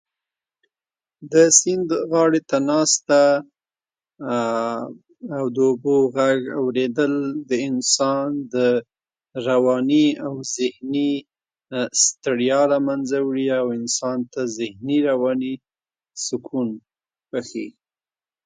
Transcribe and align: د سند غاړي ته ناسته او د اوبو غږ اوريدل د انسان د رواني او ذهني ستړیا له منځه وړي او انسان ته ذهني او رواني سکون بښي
د 1.31 1.33
سند 1.59 1.89
غاړي 2.11 2.41
ته 2.49 2.57
ناسته 2.69 3.21
او 5.37 5.45
د 5.55 5.57
اوبو 5.69 5.97
غږ 6.15 6.39
اوريدل 6.61 7.13
د 7.49 7.51
انسان 7.69 8.29
د 8.53 8.55
رواني 9.47 10.07
او 10.25 10.33
ذهني 10.55 11.11
ستړیا 12.03 12.61
له 12.71 12.77
منځه 12.87 13.17
وړي 13.21 13.47
او 13.59 13.65
انسان 13.79 14.17
ته 14.33 14.41
ذهني 14.57 14.97
او 15.01 15.05
رواني 15.19 15.53
سکون 16.25 16.69
بښي 17.31 17.67